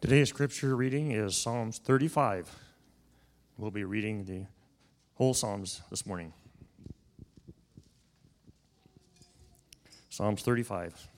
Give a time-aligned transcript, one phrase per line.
[0.00, 2.48] Today's scripture reading is Psalms 35.
[3.56, 4.46] We'll be reading the
[5.14, 6.32] whole Psalms this morning.
[10.08, 11.08] Psalms 35.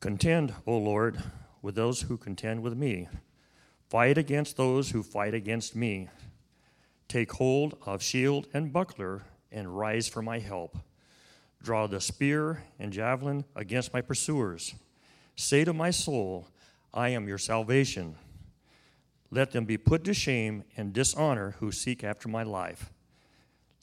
[0.00, 1.22] Contend, O Lord,
[1.62, 3.08] with those who contend with me.
[3.88, 6.10] Fight against those who fight against me.
[7.08, 10.76] Take hold of shield and buckler and rise for my help.
[11.62, 14.74] Draw the spear and javelin against my pursuers.
[15.36, 16.48] Say to my soul,
[16.92, 18.16] I am your salvation.
[19.30, 22.90] Let them be put to shame and dishonor who seek after my life.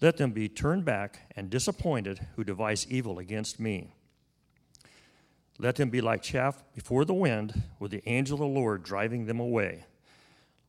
[0.01, 3.91] Let them be turned back and disappointed who devise evil against me.
[5.57, 9.25] Let them be like chaff before the wind, with the angel of the Lord driving
[9.25, 9.85] them away.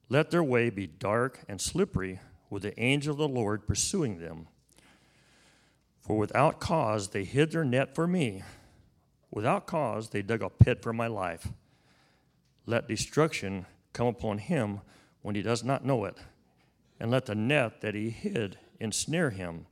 [0.09, 4.49] Let their way be dark and slippery, with the angel of the Lord pursuing them.
[6.01, 8.43] For without cause they hid their net for me.
[9.31, 11.49] Without cause they dug a pit for my life.
[12.67, 14.81] Let destruction come upon him
[15.23, 16.17] when he does not know it,
[17.01, 19.67] and let the net that he hid ensnare him.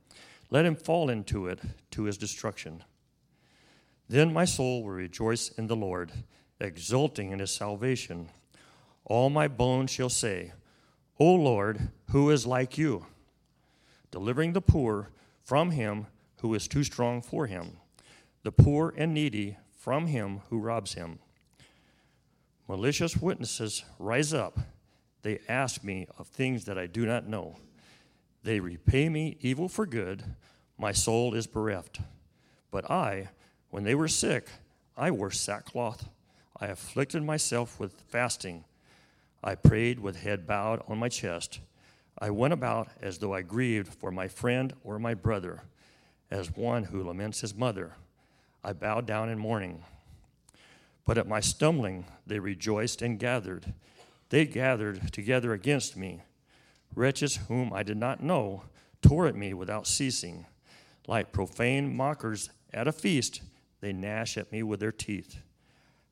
[0.49, 1.59] Let him fall into it
[1.91, 2.83] to his destruction.
[4.09, 6.11] Then my soul will rejoice in the Lord,
[6.59, 8.29] exulting in his salvation.
[9.05, 10.53] All my bones shall say,
[11.19, 13.05] O Lord, who is like you?
[14.11, 15.09] Delivering the poor
[15.43, 16.07] from him
[16.41, 17.77] who is too strong for him,
[18.47, 21.19] the poor and needy from him who robs him.
[22.69, 24.57] Malicious witnesses rise up.
[25.21, 27.57] They ask me of things that I do not know.
[28.43, 30.23] They repay me evil for good.
[30.77, 31.99] My soul is bereft.
[32.71, 33.27] But I,
[33.69, 34.47] when they were sick,
[34.95, 36.07] I wore sackcloth.
[36.57, 38.63] I afflicted myself with fasting.
[39.43, 41.59] I prayed with head bowed on my chest.
[42.17, 45.63] I went about as though I grieved for my friend or my brother,
[46.31, 47.95] as one who laments his mother.
[48.67, 49.85] I bowed down in mourning.
[51.05, 53.73] But at my stumbling, they rejoiced and gathered.
[54.27, 56.23] They gathered together against me.
[56.93, 58.63] Wretches whom I did not know
[59.01, 60.47] tore at me without ceasing.
[61.07, 63.39] Like profane mockers at a feast,
[63.79, 65.37] they gnash at me with their teeth.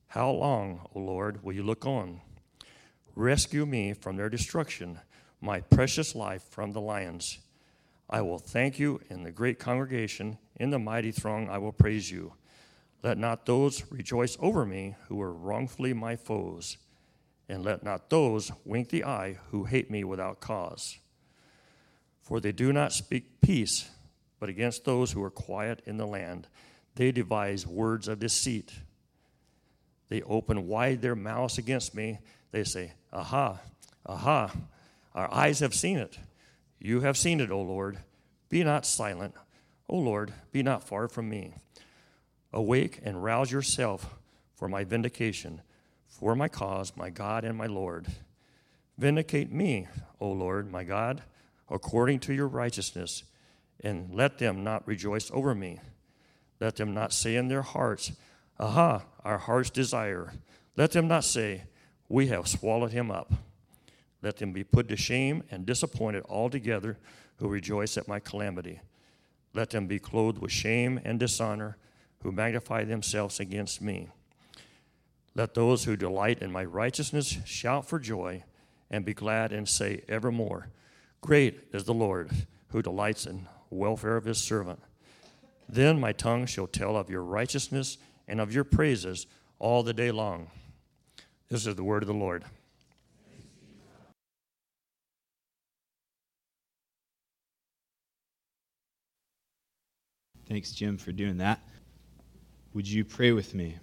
[0.08, 2.22] How long, O Lord, will you look on?
[3.16, 5.02] Rescue me from their destruction,
[5.42, 7.40] my precious life from the lions.
[8.10, 12.10] I will thank you in the great congregation, in the mighty throng I will praise
[12.10, 12.32] you.
[13.06, 16.78] Let not those rejoice over me who are wrongfully my foes,
[17.48, 20.98] and let not those wink the eye who hate me without cause.
[22.24, 23.92] For they do not speak peace,
[24.40, 26.48] but against those who are quiet in the land
[26.96, 28.74] they devise words of deceit.
[30.10, 32.18] They open wide their mouths against me.
[32.50, 33.60] They say, Aha,
[34.04, 34.52] aha,
[35.14, 36.18] our eyes have seen it.
[36.80, 38.00] You have seen it, O Lord.
[38.50, 39.36] Be not silent.
[39.88, 41.54] O Lord, be not far from me.
[42.56, 44.16] Awake and rouse yourself
[44.56, 45.62] for my vindication,
[46.08, 48.08] for my cause, my God and my Lord.
[48.98, 49.88] Vindicate me,
[50.22, 51.22] O Lord, my God,
[51.70, 53.26] according to your righteousness,
[53.84, 55.82] and let them not rejoice over me.
[56.62, 58.14] Let them not say in their hearts,
[58.58, 60.32] Aha, our heart's desire.
[60.78, 61.64] Let them not say,
[62.08, 63.34] We have swallowed him up.
[64.22, 66.98] Let them be put to shame and disappointed altogether
[67.36, 68.80] who rejoice at my calamity.
[69.54, 71.78] Let them be clothed with shame and dishonor
[72.26, 74.08] who magnify themselves against me.
[75.36, 78.44] Let those who delight in my righteousness shout for joy
[78.90, 80.70] and be glad and say evermore,
[81.22, 82.32] Great is the Lord
[82.70, 84.80] who delights in the welfare of his servant.
[85.70, 89.28] Then my tongue shall tell of your righteousness and of your praises
[89.60, 90.50] all the day long.
[91.50, 92.44] This is the word of the Lord.
[100.50, 101.60] Thanks, Jim, for doing that.
[102.76, 103.78] Would you pray with me?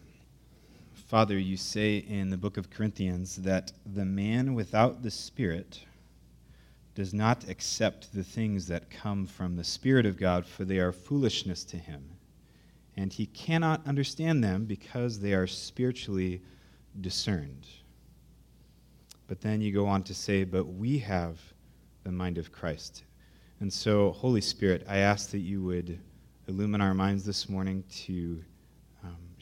[0.93, 5.81] Father, you say in the book of Corinthians that the man without the Spirit
[6.95, 10.93] does not accept the things that come from the Spirit of God, for they are
[10.93, 12.05] foolishness to him.
[12.95, 16.43] And he cannot understand them because they are spiritually
[17.01, 17.67] discerned.
[19.27, 21.41] But then you go on to say, But we have
[22.05, 23.05] the mind of Christ.
[23.61, 25.99] And so, Holy Spirit, I ask that you would
[26.47, 28.45] illumine our minds this morning to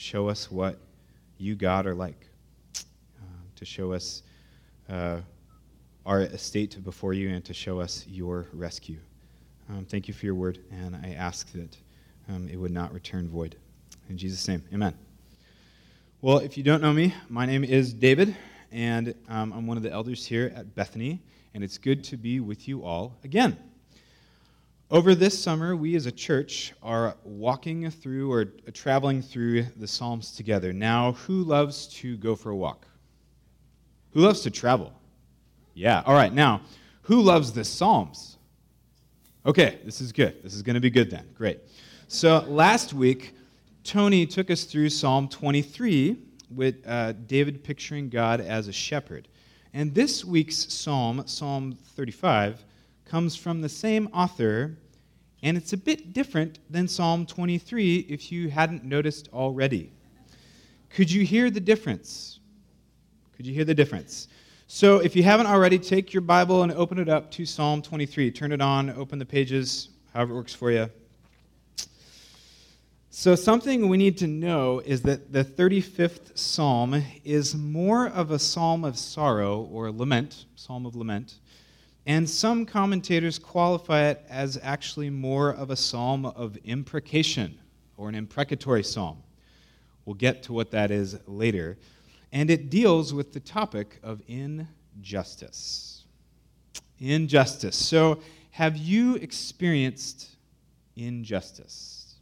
[0.00, 0.78] show us what
[1.38, 2.26] you, God, are like,
[2.76, 3.24] uh,
[3.56, 4.22] to show us.
[4.88, 5.20] Uh,
[6.06, 8.98] our estate before you and to show us your rescue.
[9.68, 11.76] Um, thank you for your word, and I ask that
[12.28, 13.56] um, it would not return void.
[14.08, 14.94] In Jesus' name, amen.
[16.20, 18.34] Well, if you don't know me, my name is David,
[18.72, 21.20] and um, I'm one of the elders here at Bethany,
[21.54, 23.56] and it's good to be with you all again.
[24.92, 30.32] Over this summer, we as a church are walking through or traveling through the Psalms
[30.32, 30.72] together.
[30.72, 32.88] Now, who loves to go for a walk?
[34.14, 34.92] Who loves to travel?
[35.74, 36.02] Yeah.
[36.04, 36.32] All right.
[36.32, 36.62] Now,
[37.02, 38.36] who loves the Psalms?
[39.46, 40.42] Okay, this is good.
[40.42, 41.28] This is going to be good then.
[41.34, 41.60] Great.
[42.08, 43.36] So, last week,
[43.84, 46.16] Tony took us through Psalm 23
[46.50, 49.28] with uh, David picturing God as a shepherd.
[49.72, 52.64] And this week's psalm, Psalm 35,
[53.10, 54.78] comes from the same author,
[55.42, 59.90] and it's a bit different than Psalm 23 if you hadn't noticed already.
[60.90, 62.38] Could you hear the difference?
[63.36, 64.28] Could you hear the difference?
[64.68, 68.30] So, if you haven't already, take your Bible and open it up to Psalm 23.
[68.30, 70.88] Turn it on, open the pages, however it works for you.
[73.10, 78.38] So, something we need to know is that the 35th Psalm is more of a
[78.38, 81.40] psalm of sorrow or lament, psalm of lament,
[82.06, 87.58] and some commentators qualify it as actually more of a psalm of imprecation
[87.96, 89.22] or an imprecatory psalm.
[90.04, 91.78] We'll get to what that is later.
[92.32, 96.04] And it deals with the topic of injustice.
[96.98, 97.76] Injustice.
[97.76, 98.20] So,
[98.52, 100.36] have you experienced
[100.96, 102.14] injustice?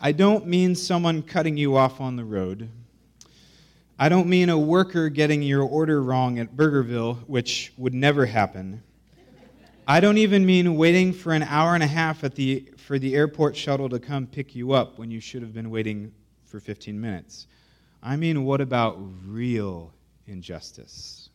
[0.00, 2.70] I don't mean someone cutting you off on the road.
[4.02, 8.82] I don't mean a worker getting your order wrong at Burgerville, which would never happen.
[9.86, 13.14] I don't even mean waiting for an hour and a half at the, for the
[13.14, 16.12] airport shuttle to come pick you up when you should have been waiting
[16.46, 17.46] for 15 minutes.
[18.02, 19.92] I mean, what about real
[20.26, 21.28] injustice?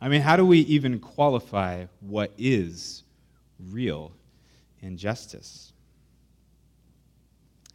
[0.00, 3.02] I mean, how do we even qualify what is
[3.68, 4.12] real
[4.80, 5.74] injustice?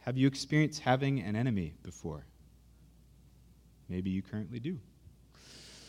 [0.00, 2.24] Have you experienced having an enemy before?
[3.88, 4.78] Maybe you currently do.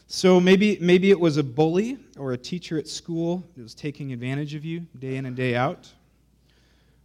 [0.07, 4.13] So maybe, maybe it was a bully or a teacher at school that was taking
[4.13, 5.91] advantage of you day in and day out.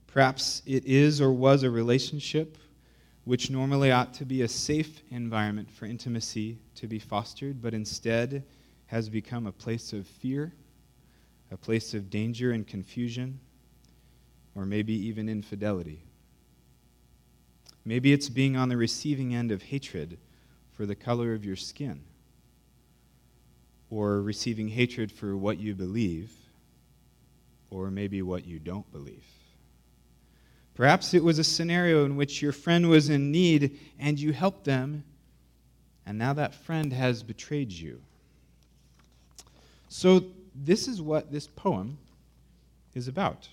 [0.07, 2.59] Perhaps it is or was a relationship
[3.25, 8.45] which normally ought to be a safe environment for intimacy to be fostered, but instead
[8.87, 10.53] has become a place of fear,
[11.51, 13.39] a place of danger and confusion,
[14.55, 16.03] or maybe even infidelity.
[17.85, 20.19] Maybe it's being on the receiving end of hatred
[20.77, 22.03] for the color of your skin,
[23.91, 26.33] or receiving hatred for what you believe,
[27.71, 29.25] or maybe what you don't believe.
[30.75, 34.65] Perhaps it was a scenario in which your friend was in need and you helped
[34.65, 35.05] them,
[36.07, 38.01] and now that friend has betrayed you.
[39.89, 41.99] So, this is what this poem
[42.95, 43.49] is about.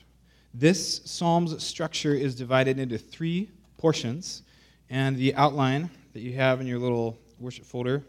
[0.53, 4.43] This psalm's structure is divided into three portions,
[4.89, 5.89] and the outline
[6.19, 8.03] that you have in your little worship folder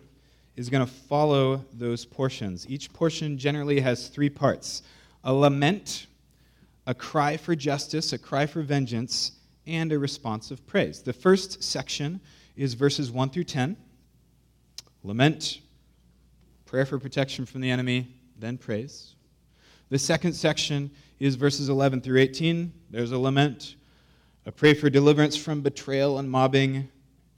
[0.56, 2.68] is going to follow those portions.
[2.68, 4.82] Each portion generally has three parts
[5.22, 6.08] a lament,
[6.88, 11.02] a cry for justice, a cry for vengeance, and a response of praise.
[11.02, 12.20] The first section
[12.56, 13.76] is verses 1 through 10
[15.04, 15.60] lament,
[16.66, 19.14] prayer for protection from the enemy, then praise.
[19.88, 20.90] The second section
[21.20, 22.72] is verses 11 through 18.
[22.90, 23.76] There's a lament,
[24.46, 26.88] a prayer for deliverance from betrayal and mobbing,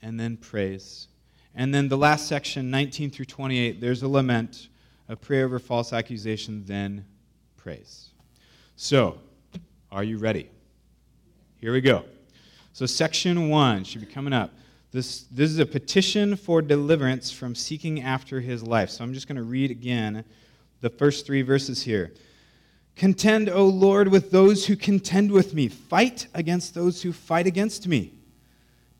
[0.03, 1.07] and then praise.
[1.55, 4.67] And then the last section, 19 through 28, there's a lament,
[5.07, 7.05] a prayer over false accusation, then
[7.57, 8.09] praise.
[8.75, 9.17] So,
[9.91, 10.49] are you ready?
[11.59, 12.03] Here we go.
[12.73, 14.51] So, section one should be coming up.
[14.91, 18.89] This, this is a petition for deliverance from seeking after his life.
[18.89, 20.25] So, I'm just going to read again
[20.81, 22.11] the first three verses here.
[22.95, 25.67] Contend, O Lord, with those who contend with me.
[25.67, 28.13] Fight against those who fight against me.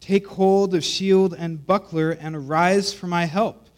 [0.04, 3.70] Take hold of shield and buckler and rise for my help.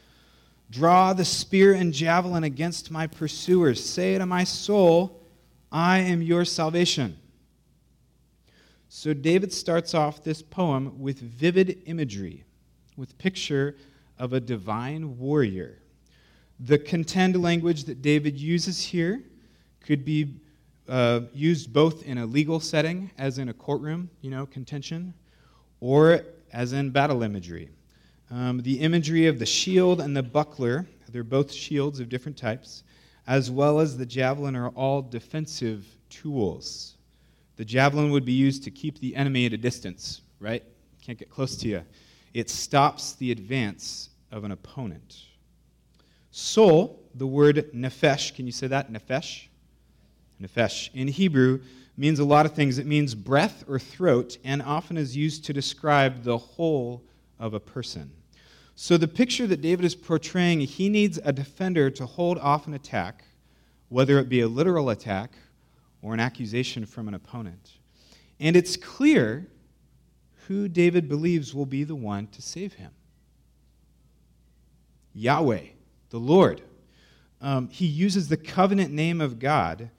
[0.72, 3.88] Draw the spear and javelin against my pursuers.
[3.88, 5.22] Say to my soul,
[5.72, 7.16] I am your salvation.
[8.90, 12.44] So David starts off this poem with vivid imagery,
[12.98, 13.76] with picture
[14.18, 15.78] of a divine warrior.
[16.60, 19.22] The contend language that David uses here
[19.80, 20.40] could be
[20.90, 25.14] uh, used both in a legal setting, as in a courtroom, you know, contention,
[25.86, 27.70] or as in battle imagery.
[28.32, 32.82] Um, the imagery of the shield and the buckler, they're both shields of different types,
[33.28, 36.96] as well as the javelin, are all defensive tools.
[37.58, 40.64] The javelin would be used to keep the enemy at a distance, right?
[41.04, 41.84] Can't get close to you.
[42.34, 45.18] It stops the advance of an opponent.
[46.32, 48.92] Soul, the word nephesh, can you say that?
[48.92, 49.50] Nephesh?
[50.42, 50.90] Nephesh.
[50.96, 51.62] In Hebrew,
[51.98, 52.78] means a lot of things.
[52.78, 57.04] It means breath or throat, and often is used to describe the whole
[57.40, 58.12] of a person.
[58.76, 62.74] So, the picture that David is portraying, he needs a defender to hold off an
[62.74, 63.24] attack,
[63.90, 65.32] whether it be a literal attack
[66.02, 67.78] or an accusation from an opponent.
[68.40, 69.48] And it's clear
[70.48, 72.92] who David believes will be the one to save him
[75.14, 75.68] Yahweh,
[76.10, 76.62] the Lord.
[77.42, 79.90] Um, he uses the covenant name of God,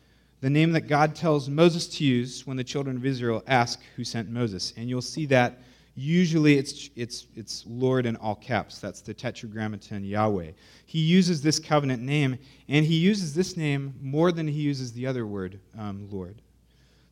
[0.47, 4.05] the name that God tells Moses to use when the children of Israel ask who
[4.05, 4.73] sent Moses.
[4.77, 5.59] And you'll see that
[5.97, 8.79] usually it's, it's, it's Lord in all caps.
[8.79, 10.53] That's the tetragrammaton Yahweh.
[10.85, 12.39] He uses this covenant name,
[12.69, 16.41] and he uses this name more than he uses the other word, um, Lord,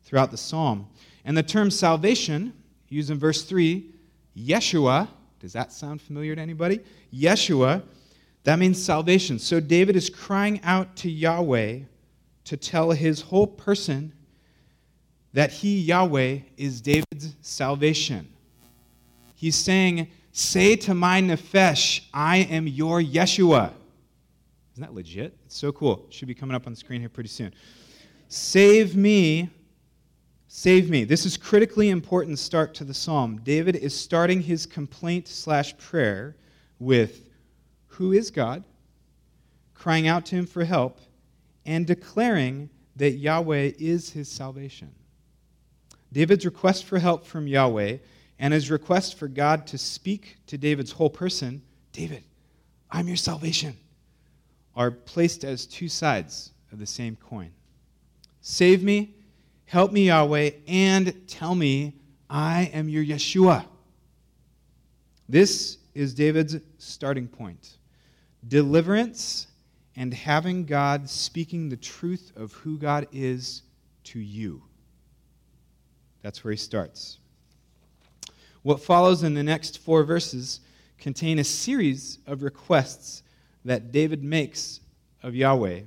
[0.05, 0.87] throughout the psalm.
[1.25, 2.53] And the term salvation,
[2.87, 3.91] used in verse 3,
[4.37, 5.09] Yeshua,
[5.41, 6.79] does that sound familiar to anybody?
[7.13, 7.83] Yeshua,
[8.45, 9.39] that means salvation.
[9.39, 11.79] So David is crying out to Yahweh
[12.45, 14.13] to tell his whole person
[15.33, 18.27] that he, Yahweh, is David's salvation.
[19.35, 23.71] He's saying, Say to my Nefesh, I am your Yeshua.
[24.73, 25.37] Isn't that legit?
[25.45, 26.05] It's so cool.
[26.09, 27.53] Should be coming up on the screen here pretty soon.
[28.27, 29.49] Save me
[30.57, 31.03] Save me.
[31.03, 33.41] This is critically important start to the psalm.
[33.43, 36.37] David is starting his complaint slash prayer
[36.79, 37.27] with
[37.87, 38.63] who is God,
[39.73, 40.99] crying out to him for help,
[41.65, 44.91] and declaring that Yahweh is his salvation.
[46.11, 47.97] David's request for help from Yahweh
[48.39, 52.23] and his request for God to speak to David's whole person, David,
[52.91, 53.75] I'm your salvation,
[54.75, 57.51] are placed as two sides of the same coin.
[58.41, 59.15] Save me
[59.65, 61.93] Help me, Yahweh, and tell me
[62.29, 63.65] I am your Yeshua.
[65.27, 67.77] This is David's starting point
[68.47, 69.47] deliverance
[69.95, 73.63] and having God speaking the truth of who God is
[74.05, 74.61] to you.
[76.21, 77.19] That's where he starts.
[78.63, 80.59] What follows in the next four verses
[80.97, 83.23] contain a series of requests
[83.63, 84.79] that David makes
[85.23, 85.81] of Yahweh,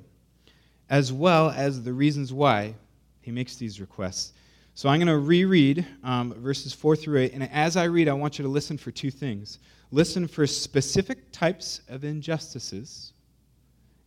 [0.90, 2.74] as well as the reasons why
[3.20, 4.32] he makes these requests.
[4.74, 7.32] So I'm going to reread um, verses 4 through 8.
[7.32, 9.58] And as I read, I want you to listen for two things
[9.90, 13.12] listen for specific types of injustices,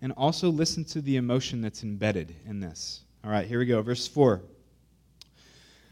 [0.01, 3.01] and also listen to the emotion that's embedded in this.
[3.23, 3.81] All right, here we go.
[3.81, 4.41] Verse 4.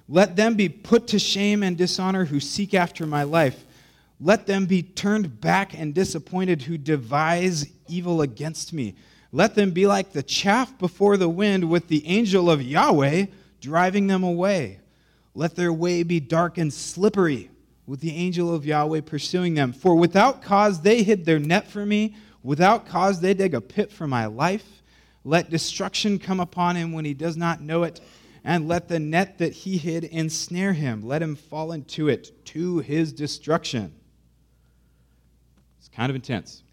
[0.08, 3.66] Let them be put to shame and dishonor who seek after my life.
[4.20, 8.96] Let them be turned back and disappointed who devise evil against me.
[9.32, 13.28] Let them be like the chaff before the wind, with the angel of Yahweh
[13.62, 14.80] driving them away.
[15.36, 17.52] Let their way be dark and slippery,
[17.86, 19.72] with the angel of Yahweh pursuing them.
[19.72, 23.92] For without cause they hid their net for me, without cause they dig a pit
[23.92, 24.66] for my life.
[25.24, 28.00] Let destruction come upon him when he does not know it,
[28.44, 31.06] and let the net that he hid ensnare him.
[31.06, 33.94] Let him fall into it to his destruction.
[35.78, 36.64] It's kind of intense.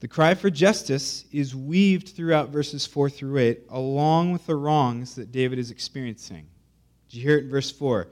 [0.00, 5.14] The cry for justice is weaved throughout verses 4 through 8, along with the wrongs
[5.14, 6.46] that David is experiencing.
[7.08, 8.08] Did you hear it in verse 4?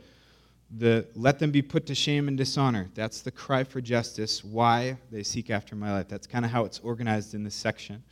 [0.78, 2.88] The let them be put to shame and dishonor.
[2.94, 6.08] That's the cry for justice, why they seek after my life.
[6.08, 8.02] That's kind of how it's organized in this section.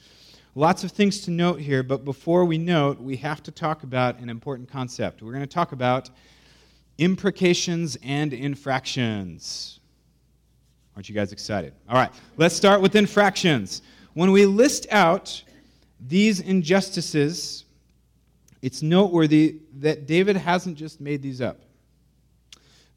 [0.54, 4.18] Lots of things to note here, but before we note, we have to talk about
[4.18, 5.22] an important concept.
[5.22, 6.10] We're going to talk about
[6.98, 9.78] imprecations and infractions.
[10.96, 11.72] Aren't you guys excited?
[11.88, 13.80] All right, let's start with infractions.
[14.14, 15.42] When we list out
[16.06, 17.64] these injustices,
[18.60, 21.60] it's noteworthy that David hasn't just made these up,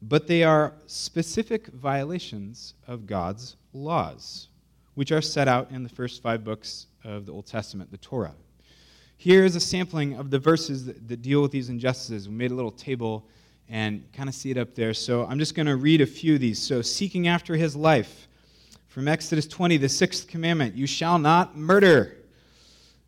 [0.08, 4.48] but they are specific violations of God's laws,
[4.94, 8.34] which are set out in the first five books of the Old Testament, the Torah.
[9.16, 12.28] Here is a sampling of the verses that, that deal with these injustices.
[12.28, 13.26] We made a little table
[13.70, 14.92] and kind of see it up there.
[14.92, 16.60] So I'm just going to read a few of these.
[16.60, 18.28] So, seeking after his life.
[18.88, 22.16] From Exodus 20, the sixth commandment you shall not murder.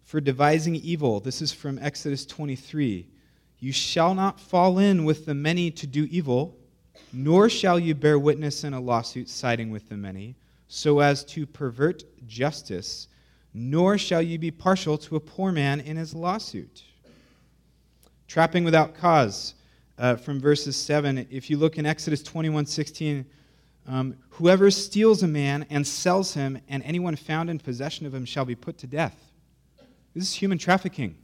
[0.05, 1.21] For devising evil.
[1.21, 3.07] This is from Exodus 23.
[3.59, 6.57] You shall not fall in with the many to do evil,
[7.13, 10.37] nor shall you bear witness in a lawsuit siding with the many,
[10.69, 13.09] so as to pervert justice,
[13.55, 16.83] nor shall you be partial to a poor man in his lawsuit.
[18.29, 19.55] Trapping without cause
[19.99, 21.27] uh, from verses 7.
[21.31, 23.25] If you look in Exodus 21 16,
[23.89, 28.25] um, whoever steals a man and sells him, and anyone found in possession of him
[28.25, 29.17] shall be put to death.
[30.15, 31.17] This is human trafficking.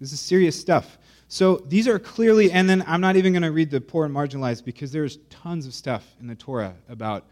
[0.00, 0.96] This is serious stuff.
[1.30, 4.14] So these are clearly, and then I'm not even going to read the poor and
[4.14, 7.24] marginalized because there's tons of stuff in the Torah about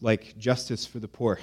[0.00, 1.40] like justice for the poor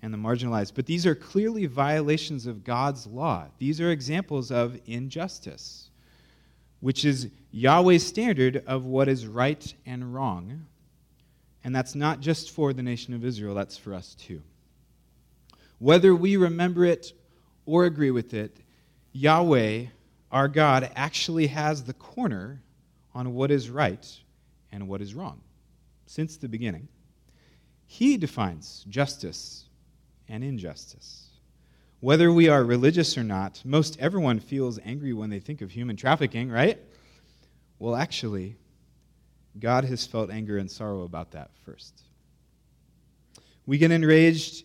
[0.00, 0.72] and the marginalized.
[0.74, 3.48] But these are clearly violations of God's law.
[3.58, 5.90] These are examples of injustice
[6.82, 10.66] which is Yahweh's standard of what is right and wrong.
[11.62, 14.42] And that's not just for the nation of Israel, that's for us too.
[15.78, 17.12] Whether we remember it
[17.66, 18.56] or agree with it,
[19.12, 19.86] Yahweh
[20.32, 22.62] our God actually has the corner
[23.14, 24.04] on what is right
[24.72, 25.40] and what is wrong
[26.06, 26.88] since the beginning.
[27.86, 29.66] He defines justice
[30.28, 31.28] and injustice.
[32.00, 35.94] Whether we are religious or not, most everyone feels angry when they think of human
[35.94, 36.78] trafficking, right?
[37.78, 38.56] Well, actually,
[39.58, 42.02] God has felt anger and sorrow about that first.
[43.66, 44.64] We get enraged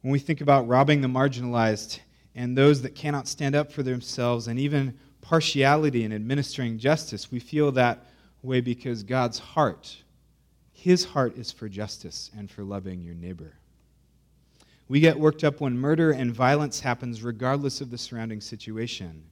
[0.00, 1.98] when we think about robbing the marginalized
[2.34, 7.30] and those that cannot stand up for themselves, and even partiality in administering justice.
[7.30, 8.06] We feel that
[8.42, 9.96] way because God's heart,
[10.72, 13.54] His heart, is for justice and for loving your neighbor.
[14.88, 19.22] We get worked up when murder and violence happens, regardless of the surrounding situation.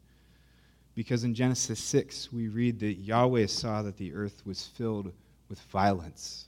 [0.95, 5.13] Because in Genesis 6, we read that Yahweh saw that the earth was filled
[5.49, 6.47] with violence,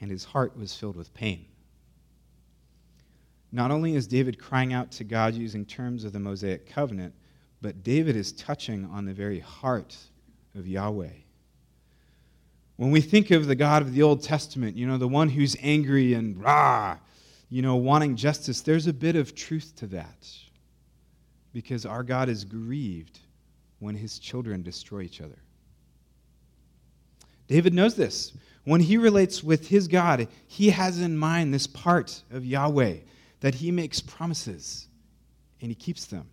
[0.00, 1.44] and his heart was filled with pain.
[3.52, 7.14] Not only is David crying out to God using terms of the Mosaic covenant,
[7.60, 9.96] but David is touching on the very heart
[10.54, 11.10] of Yahweh.
[12.76, 15.54] When we think of the God of the Old Testament, you know, the one who's
[15.62, 16.96] angry and rah,
[17.50, 20.28] you know, wanting justice, there's a bit of truth to that.
[21.52, 23.20] Because our God is grieved
[23.78, 25.38] when his children destroy each other.
[27.46, 28.32] David knows this.
[28.64, 32.96] When he relates with his God, he has in mind this part of Yahweh
[33.42, 34.86] that he makes promises
[35.60, 36.30] and he keeps them.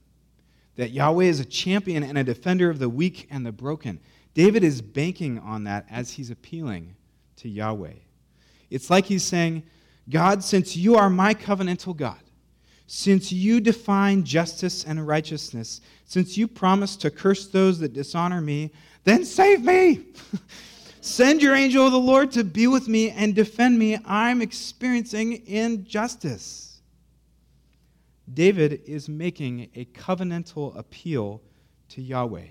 [0.76, 4.00] That Yahweh is a champion and a defender of the weak and the broken.
[4.36, 6.96] David is banking on that as he's appealing
[7.38, 7.96] to Yahweh.
[8.70, 9.64] It's like he's saying,
[10.08, 12.20] God, since you are my covenantal God,
[12.86, 18.72] since you define justice and righteousness, since you promise to curse those that dishonor me,
[19.04, 20.06] then save me.
[21.02, 23.98] Send your angel of the Lord to be with me and defend me.
[24.06, 26.69] I'm experiencing injustice.
[28.34, 31.42] David is making a covenantal appeal
[31.90, 32.48] to Yahweh.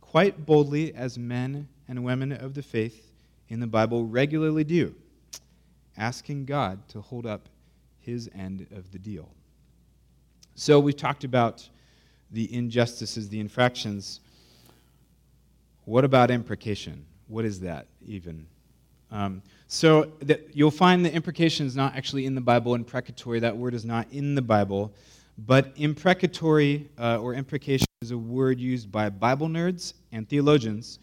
[0.00, 3.12] Quite boldly, as men and women of the faith
[3.48, 4.94] in the Bible regularly do,
[5.96, 7.48] asking God to hold up
[8.00, 9.28] his end of the deal.
[10.54, 11.68] So we've talked about
[12.30, 14.20] the injustices, the infractions.
[15.84, 17.04] What about imprecation?
[17.28, 18.46] What is that even?
[19.10, 22.74] Um, so that you'll find the imprecation is not actually in the Bible.
[22.74, 24.94] Imprecatory, that word is not in the Bible.
[25.36, 30.98] But imprecatory uh, or imprecation is a word used by Bible nerds and theologians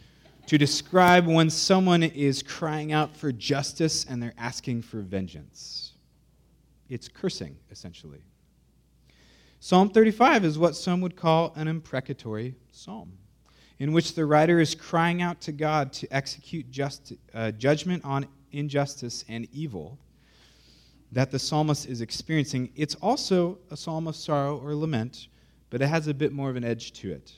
[0.48, 5.94] to describe when someone is crying out for justice and they're asking for vengeance.
[6.90, 8.22] It's cursing, essentially.
[9.60, 13.12] Psalm 35 is what some would call an imprecatory psalm
[13.80, 18.26] in which the writer is crying out to God to execute just, uh, judgment on
[18.58, 19.98] injustice and evil
[21.12, 22.70] that the psalmist is experiencing.
[22.76, 25.28] It's also a psalm of sorrow or lament,
[25.70, 27.34] but it has a bit more of an edge to it.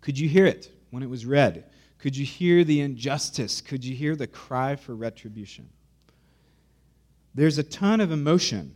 [0.00, 1.64] Could you hear it when it was read?
[1.98, 3.60] Could you hear the injustice?
[3.60, 5.68] Could you hear the cry for retribution?
[7.34, 8.74] There's a ton of emotion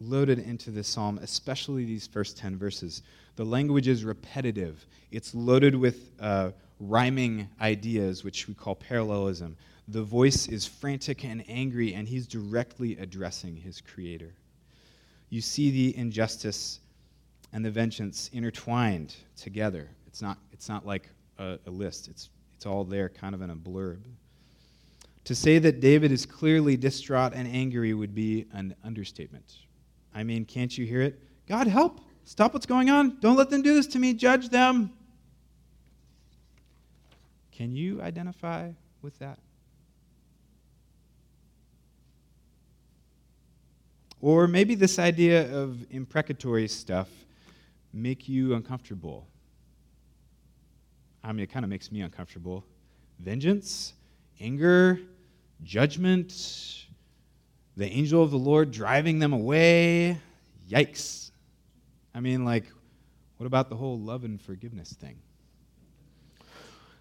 [0.00, 3.02] loaded into this psalm, especially these first 10 verses.
[3.36, 9.56] The language is repetitive, it's loaded with uh, rhyming ideas, which we call parallelism.
[9.88, 14.32] The voice is frantic and angry, and he's directly addressing his creator.
[15.28, 16.80] You see the injustice
[17.52, 19.88] and the vengeance intertwined together.
[20.06, 23.50] It's not, it's not like a, a list, it's, it's all there kind of in
[23.50, 24.00] a blurb.
[25.24, 29.54] To say that David is clearly distraught and angry would be an understatement.
[30.14, 31.18] I mean, can't you hear it?
[31.48, 32.00] God, help!
[32.24, 33.18] Stop what's going on.
[33.20, 34.14] Don't let them do this to me.
[34.14, 34.90] Judge them.
[37.52, 38.70] Can you identify
[39.02, 39.38] with that?
[44.24, 47.10] Or maybe this idea of imprecatory stuff
[47.92, 49.26] make you uncomfortable.
[51.22, 52.64] I mean, it kind of makes me uncomfortable.
[53.18, 53.92] Vengeance,
[54.40, 54.98] anger,
[55.62, 56.86] judgment,
[57.76, 60.18] the angel of the Lord driving them away.
[60.70, 61.30] Yikes.
[62.14, 62.64] I mean, like,
[63.36, 65.18] what about the whole love and forgiveness thing?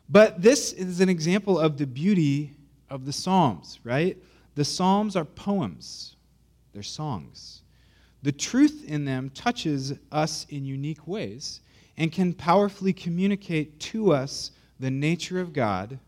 [0.09, 2.53] But this is an example of the beauty
[2.89, 4.17] of the Psalms, right?
[4.55, 6.17] The Psalms are poems,
[6.73, 7.61] they're songs.
[8.23, 11.61] The truth in them touches us in unique ways
[11.97, 15.99] and can powerfully communicate to us the nature of God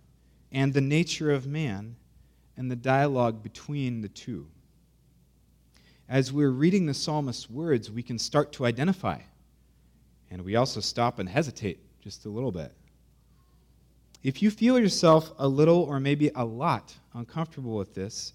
[0.51, 1.95] and the nature of man
[2.57, 4.47] and the dialogue between the two
[6.07, 9.19] as we're reading the psalmist's words, we can start to identify.
[10.29, 12.71] And we also stop and hesitate just a little bit.
[14.23, 18.33] If you feel yourself a little or maybe a lot uncomfortable with this,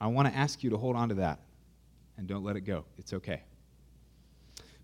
[0.00, 1.38] I want to ask you to hold on to that
[2.22, 2.84] and don't let it go.
[2.98, 3.42] It's okay.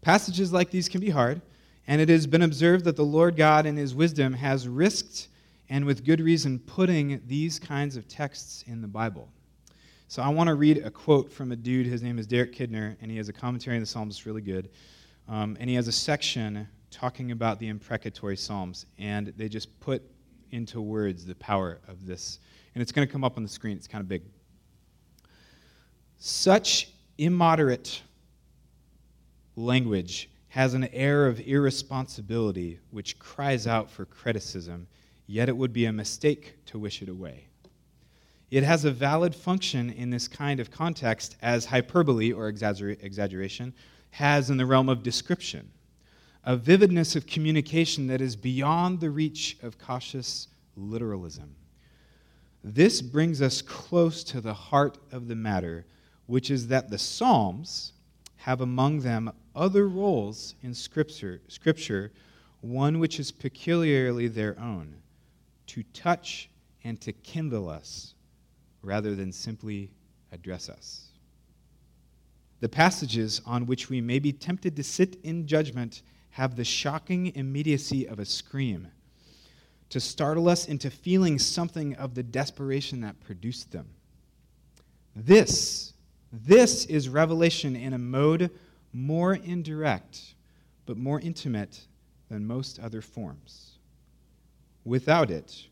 [0.02, 1.40] Passages like these can be hard,
[1.88, 5.28] And it has been observed that the Lord God, in his wisdom, has risked,
[5.70, 9.30] and with good reason, putting these kinds of texts in the Bible.
[10.06, 11.86] So I want to read a quote from a dude.
[11.86, 14.26] His name is Derek Kidner, and he has a commentary on the Psalms.
[14.26, 14.68] Really good.
[15.28, 20.02] Um, and he has a section talking about the imprecatory Psalms, and they just put
[20.50, 22.38] into words the power of this.
[22.74, 23.78] And it's going to come up on the screen.
[23.78, 24.22] It's kind of big.
[26.18, 28.02] Such immoderate
[29.56, 34.86] language has an air of irresponsibility which cries out for criticism,
[35.26, 37.44] yet it would be a mistake to wish it away.
[38.50, 43.74] It has a valid function in this kind of context as hyperbole or exaggeration
[44.10, 45.70] has in the realm of description,
[46.44, 51.54] a vividness of communication that is beyond the reach of cautious literalism.
[52.64, 55.84] This brings us close to the heart of the matter,
[56.28, 57.94] which is that the Psalms
[58.36, 62.12] have among them other roles in Scripture, scripture
[62.60, 64.94] one which is peculiarly their own,
[65.66, 66.50] to touch
[66.84, 68.14] and to kindle us
[68.82, 69.90] rather than simply
[70.30, 71.06] address us.
[72.60, 77.34] The passages on which we may be tempted to sit in judgment have the shocking
[77.34, 78.88] immediacy of a scream
[79.88, 83.88] to startle us into feeling something of the desperation that produced them.
[85.16, 85.87] This,
[86.32, 88.50] this is revelation in a mode
[88.92, 90.34] more indirect,
[90.86, 91.86] but more intimate
[92.28, 93.78] than most other forms.
[94.84, 95.66] Without it,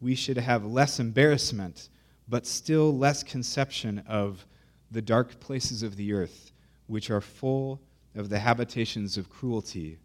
[0.00, 1.88] we should have less embarrassment
[2.28, 4.46] but still less conception of
[4.90, 6.52] the dark places of the earth,
[6.86, 7.80] which are full
[8.14, 9.98] of the habitations of cruelty,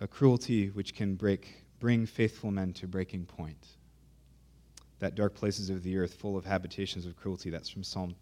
[0.00, 3.66] a cruelty which can break, bring faithful men to breaking point.
[4.98, 8.14] That dark places of the earth full of habitations of cruelty, that's from Psalm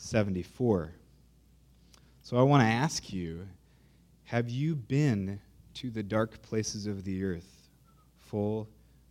[0.00, 0.92] 74.
[2.22, 3.46] So I want to ask you
[4.24, 5.40] have you been
[5.74, 7.68] to the dark places of the earth
[8.16, 8.68] full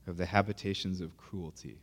[0.08, 1.78] of the habitations of cruelty?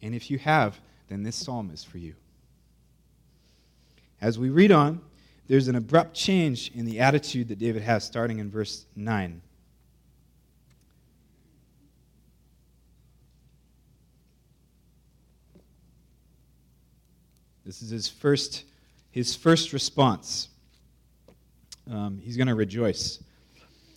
[0.00, 2.14] And if you have, then this psalm is for you.
[4.20, 5.00] As we read on,
[5.48, 9.40] there's an abrupt change in the attitude that David has starting in verse 9.
[17.64, 18.64] This is his first,
[19.10, 20.48] his first response.
[21.90, 23.22] Um, he's going to rejoice.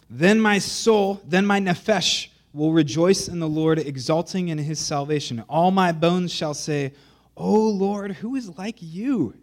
[0.10, 5.44] Then my soul, then my nephesh will rejoice in the Lord, exulting in his salvation.
[5.50, 6.94] All my bones shall say,
[7.36, 9.36] O Lord, who is like you?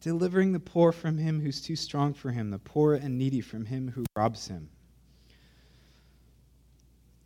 [0.00, 3.64] Delivering the poor from him who's too strong for him, the poor and needy from
[3.64, 4.68] him who robs him.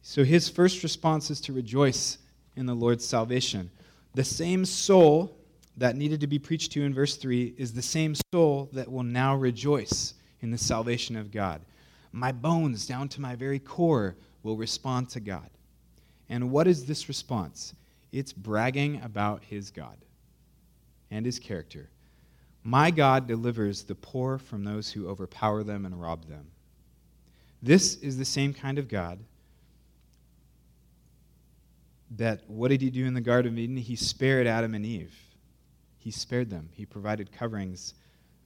[0.03, 2.19] So his first response is to rejoice
[2.57, 3.71] in the Lord's salvation.
[4.15, 5.37] The same soul
[5.81, 9.03] that needed to be preached to in verse 3 is the same soul that will
[9.03, 10.13] now rejoice
[10.43, 11.63] in the salvation of God.
[12.13, 15.49] My bones, down to my very core, will respond to God.
[16.29, 17.73] And what is this response?
[18.13, 19.97] It's bragging about his God
[21.11, 21.89] and his character.
[22.63, 26.47] My God delivers the poor from those who overpower them and rob them.
[27.63, 29.19] This is the same kind of God
[32.19, 33.79] that what did he do in the Garden of Eden?
[33.79, 35.15] He spared Adam and Eve.
[36.01, 36.71] He spared them.
[36.73, 37.95] He provided coverings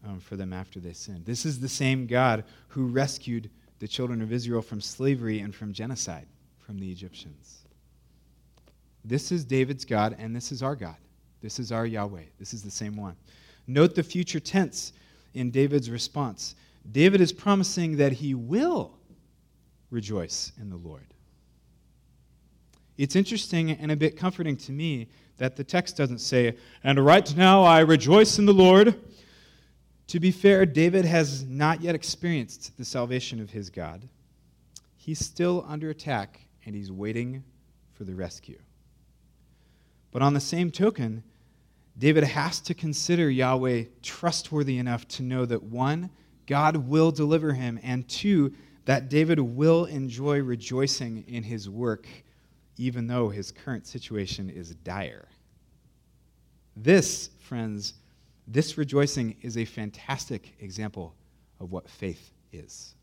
[0.05, 1.25] um, for them after they sinned.
[1.25, 5.73] This is the same God who rescued the children of Israel from slavery and from
[5.73, 6.27] genocide
[6.59, 7.61] from the Egyptians.
[9.05, 10.97] This is David's God, and this is our God.
[11.41, 12.25] This is our Yahweh.
[12.41, 13.15] This is the same one.
[13.69, 14.93] Note the future tense
[15.35, 16.57] in David's response.
[16.91, 18.99] David is promising that he will
[19.91, 21.07] rejoice in the Lord.
[22.99, 25.09] It's interesting and a bit comforting to me
[25.39, 29.01] that the text doesn't say, And right now I rejoice in the Lord.
[30.09, 34.09] To be fair, David has not yet experienced the salvation of his God.
[34.97, 37.45] He's still under attack and he's waiting
[37.93, 38.59] for the rescue.
[40.11, 41.23] But on the same token,
[41.99, 46.11] David has to consider Yahweh trustworthy enough to know that one,
[46.47, 48.53] God will deliver him, and two,
[48.85, 52.07] that David will enjoy rejoicing in his work,
[52.77, 55.29] even though his current situation is dire.
[56.77, 57.95] This, friends,
[58.47, 61.15] this rejoicing is a fantastic example
[61.61, 62.95] of what faith is.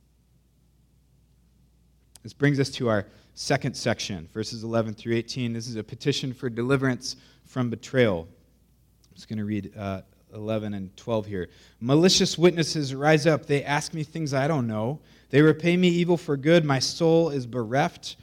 [2.23, 5.53] This brings us to our second section, verses 11 through 18.
[5.53, 8.27] This is a petition for deliverance from betrayal.
[8.29, 10.01] I'm just going to read uh,
[10.33, 11.49] 11 and 12 here.
[11.79, 13.45] Malicious witnesses rise up.
[13.45, 14.99] They ask me things I don't know.
[15.29, 16.65] They repay me evil for good.
[16.65, 18.17] My soul is bereft.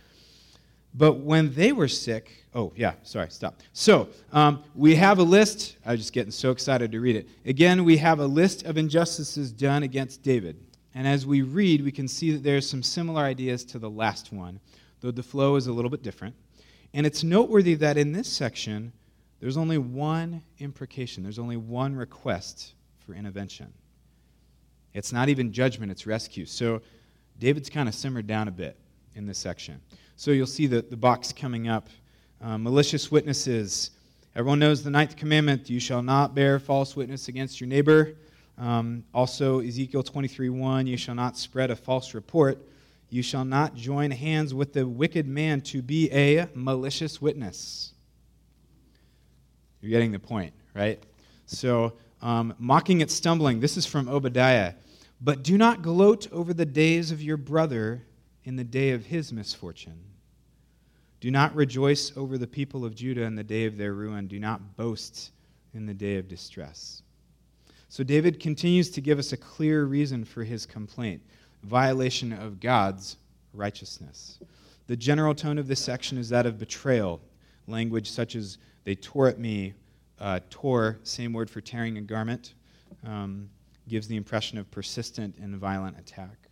[0.95, 3.61] But when they were sick, oh, yeah, sorry, stop.
[3.73, 5.77] So um, we have a list.
[5.87, 7.29] I'm just getting so excited to read it.
[7.45, 10.59] Again, we have a list of injustices done against David.
[10.95, 14.33] And as we read, we can see that there's some similar ideas to the last
[14.33, 14.59] one,
[15.01, 16.35] though the flow is a little bit different.
[16.95, 18.93] And it's noteworthy that in this section,
[19.41, 22.75] there's only one imprecation, there's only one request
[23.07, 23.73] for intervention.
[24.95, 26.47] It's not even judgment, it's rescue.
[26.47, 26.83] So
[27.39, 28.77] David's kind of simmered down a bit
[29.15, 29.81] in this section.
[30.19, 31.89] So you'll see the, the box coming up.
[32.43, 33.93] Uh, malicious witnesses.
[34.35, 38.17] Everyone knows the ninth commandment you shall not bear false witness against your neighbor.
[38.59, 42.59] Um, also, Ezekiel 23 1, you shall not spread a false report.
[43.11, 47.93] You shall not join hands with the wicked man to be a malicious witness.
[49.81, 51.01] You're getting the point, right?
[51.47, 53.61] So, um, mocking at stumbling.
[53.61, 54.75] This is from Obadiah.
[55.21, 58.03] But do not gloat over the days of your brother
[58.49, 60.01] in the day of his misfortune.
[61.21, 64.27] Do not rejoice over the people of Judah in the day of their ruin.
[64.27, 65.33] Do not boast
[65.75, 67.03] in the day of distress.
[67.91, 71.21] So David continues to give us a clear reason for his complaint
[71.63, 73.19] violation of God's
[73.53, 74.39] righteousness.
[74.87, 77.21] The general tone of this section is that of betrayal,
[77.67, 79.75] language such as, they tore at me,
[80.21, 82.55] uh, tore, same word for tearing a garment,
[83.05, 83.51] um,
[83.89, 86.48] gives the impression of persistent and violent attack.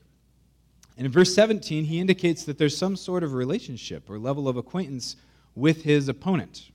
[0.97, 4.57] And in verse 17, he indicates that there's some sort of relationship or level of
[4.57, 5.17] acquaintance
[5.55, 6.71] with his opponent.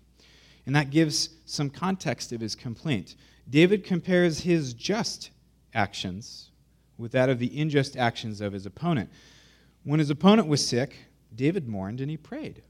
[0.66, 3.16] And that gives some context of his complaint.
[3.50, 5.32] David compares his just
[5.74, 6.50] actions
[6.98, 9.10] with that of the unjust actions of his opponent.
[9.84, 10.96] When his opponent was sick,
[11.36, 12.62] David mourned and he prayed.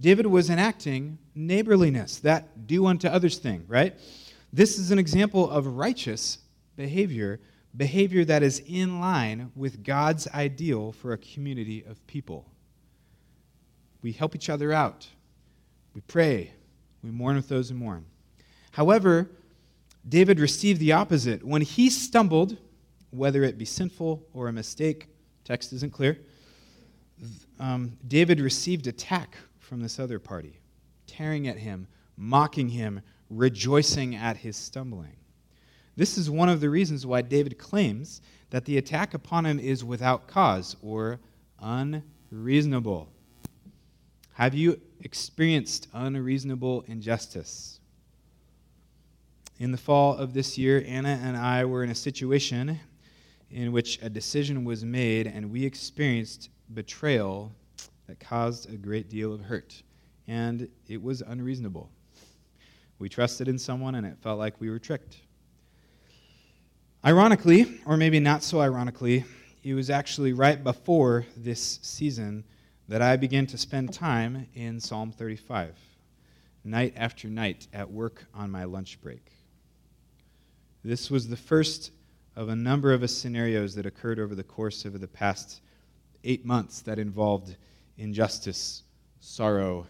[0.00, 3.94] David was enacting neighborliness, that do unto others thing, right?
[4.50, 6.38] This is an example of righteous
[6.76, 7.38] behavior
[7.76, 12.46] behavior that is in line with God's ideal for a community of people.
[14.02, 15.08] We help each other out.
[15.94, 16.52] We pray.
[17.02, 18.04] We mourn with those who mourn.
[18.72, 19.30] However,
[20.08, 21.44] David received the opposite.
[21.44, 22.56] When he stumbled,
[23.10, 25.08] whether it be sinful or a mistake,
[25.44, 26.18] text isn't clear,
[27.58, 30.60] um, David received attack from this other party,
[31.06, 35.16] tearing at him, mocking him, rejoicing at his stumbling.
[36.00, 39.84] This is one of the reasons why David claims that the attack upon him is
[39.84, 41.20] without cause or
[41.60, 43.06] unreasonable.
[44.32, 47.80] Have you experienced unreasonable injustice?
[49.58, 52.80] In the fall of this year, Anna and I were in a situation
[53.50, 57.52] in which a decision was made and we experienced betrayal
[58.06, 59.82] that caused a great deal of hurt.
[60.26, 61.90] And it was unreasonable.
[62.98, 65.18] We trusted in someone and it felt like we were tricked.
[67.02, 69.24] Ironically, or maybe not so ironically,
[69.64, 72.44] it was actually right before this season
[72.88, 75.78] that I began to spend time in Psalm 35,
[76.62, 79.32] night after night at work on my lunch break.
[80.84, 81.90] This was the first
[82.36, 85.62] of a number of scenarios that occurred over the course of the past
[86.22, 87.56] eight months that involved
[87.96, 88.82] injustice,
[89.20, 89.86] sorrow,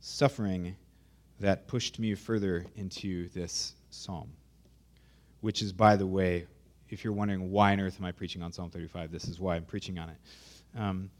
[0.00, 0.74] suffering
[1.38, 4.32] that pushed me further into this psalm
[5.40, 6.46] which is, by the way,
[6.88, 9.56] if you're wondering why on earth am I preaching on Psalm 35, this is why
[9.56, 10.16] I'm preaching on it.
[10.78, 11.10] Um,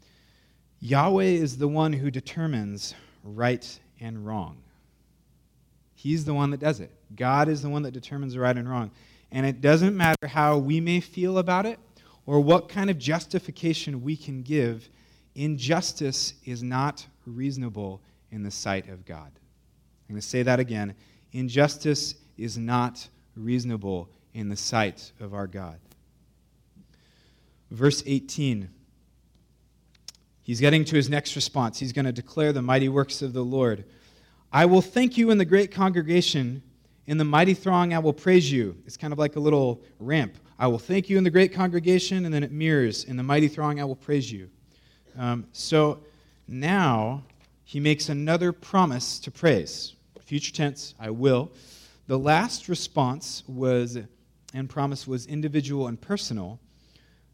[0.79, 4.57] Yahweh is the one who determines right and wrong.
[5.93, 6.91] He's the one that does it.
[7.15, 8.91] God is the one that determines right and wrong.
[9.31, 11.79] And it doesn't matter how we may feel about it
[12.25, 14.89] or what kind of justification we can give,
[15.35, 19.31] injustice is not reasonable in the sight of God.
[20.09, 20.95] I'm going to say that again.
[21.33, 25.79] Injustice is not reasonable in the sight of our God.
[27.69, 28.69] Verse 18.
[30.43, 31.79] He's getting to his next response.
[31.79, 33.85] He's going to declare the mighty works of the Lord.
[34.51, 36.61] I will thank you in the great congregation.
[37.07, 38.75] In the mighty throng, I will praise you.
[38.85, 40.35] It's kind of like a little ramp.
[40.59, 43.05] I will thank you in the great congregation, and then it mirrors.
[43.05, 44.49] In the mighty throng, I will praise you.
[45.17, 45.99] Um, so
[46.47, 47.23] now
[47.63, 49.95] he makes another promise to praise.
[50.25, 51.51] Future tense, I will.
[52.07, 53.97] The last response was
[54.53, 56.59] and promise was individual and personal.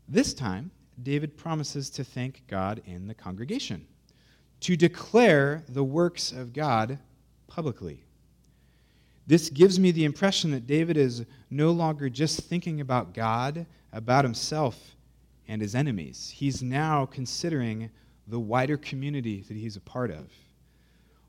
[0.08, 3.88] This time, David promises to thank God in the congregation,
[4.62, 6.99] to declare the works of God
[7.47, 8.03] publicly.
[9.25, 14.23] This gives me the impression that David is no longer just thinking about God, about
[14.23, 14.95] himself
[15.47, 16.32] and his enemies.
[16.34, 17.89] He's now considering
[18.27, 20.32] the wider community that he's a part of.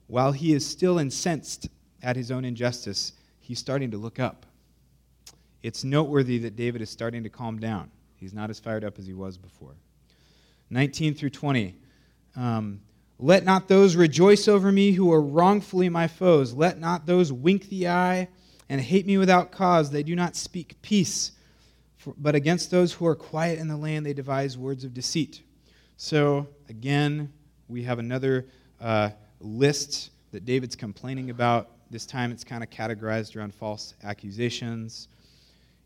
[0.07, 1.69] While he is still incensed
[2.03, 3.13] at his own injustice,
[3.49, 4.45] he's starting to look up.
[5.63, 7.91] It's noteworthy that David is starting to calm down.
[8.17, 9.75] He's not as fired up as he was before.
[10.69, 11.75] 19 through 20.
[12.37, 12.83] Um,
[13.19, 16.53] Let not those rejoice over me who are wrongfully my foes.
[16.53, 18.29] Let not those wink the eye
[18.69, 19.91] and hate me without cause.
[19.91, 21.33] They do not speak peace.
[21.97, 25.41] For, but against those who are quiet in the land, they devise words of deceit.
[25.97, 27.33] So, again,
[27.67, 28.47] we have another
[28.79, 31.71] uh, list that David's complaining about.
[31.91, 35.09] This time it's kind of categorized around false accusations.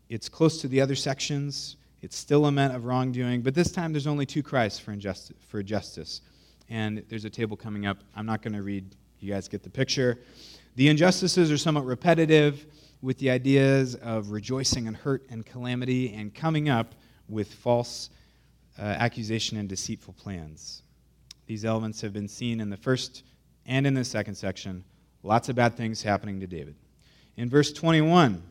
[0.09, 1.77] It's close to the other sections.
[2.01, 5.37] It's still a lament of wrongdoing, but this time there's only two cries for, injustice,
[5.47, 6.19] for justice.
[6.69, 7.99] And there's a table coming up.
[8.15, 8.85] I'm not going to read,
[9.19, 10.19] you guys get the picture.
[10.75, 12.65] The injustices are somewhat repetitive
[13.01, 16.95] with the ideas of rejoicing and hurt and calamity and coming up
[17.29, 18.09] with false
[18.77, 20.81] uh, accusation and deceitful plans.
[21.45, 23.23] These elements have been seen in the first
[23.65, 24.83] and in the second section.
[25.23, 26.75] Lots of bad things happening to David.
[27.37, 28.43] In verse 21,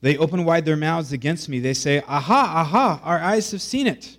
[0.00, 1.60] they open wide their mouths against me.
[1.60, 4.16] They say, Aha, aha, our eyes have seen it.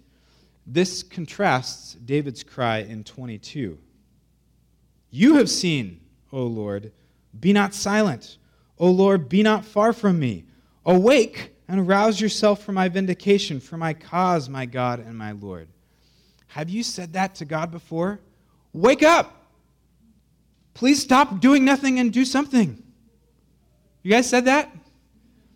[0.66, 3.78] This contrasts David's cry in 22.
[5.12, 6.92] You have seen, O Lord,
[7.40, 8.38] be not silent.
[8.80, 10.46] O Lord, be not far from me.
[10.86, 15.68] Awake and rouse yourself for my vindication, for my cause, my God and my Lord.
[16.48, 18.20] Have you said that to God before?
[18.74, 19.45] Wake up!
[20.76, 22.84] Please stop doing nothing and do something.
[24.04, 24.70] You guys said that?